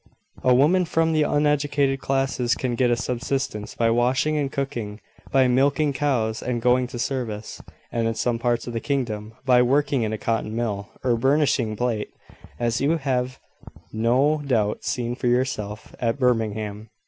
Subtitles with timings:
[0.43, 4.99] A woman from the uneducated classes can get a subsistence by washing and cooking,
[5.31, 9.61] by milking cows and going to service, and, in some parts of the kingdom, by
[9.61, 12.09] working in a cotton mill, or burnishing plate,
[12.59, 13.39] as you have
[13.93, 16.89] no doubt seen for yourself at Birmingham.